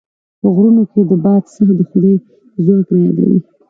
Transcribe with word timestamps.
په 0.39 0.47
غرونو 0.55 0.83
کې 0.91 1.01
د 1.09 1.11
باد 1.23 1.43
ساه 1.53 1.71
د 1.77 1.79
خدای 1.89 2.15
ځواک 2.65 2.87
رايادوي. 2.93 3.39